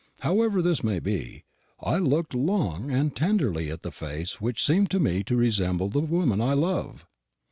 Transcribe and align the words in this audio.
However 0.21 0.63
this 0.63 0.83
may 0.83 0.97
be, 0.99 1.43
I 1.79 1.99
looked 1.99 2.33
long 2.33 2.89
and 2.89 3.15
tenderly 3.15 3.69
at 3.69 3.83
the 3.83 3.91
face 3.91 4.41
which 4.41 4.65
seemed 4.65 4.89
to 4.89 4.99
me 4.99 5.21
to 5.25 5.35
resemble 5.35 5.89
the 5.89 5.99
woman 5.99 6.41
I 6.41 6.53
love. 6.55 7.05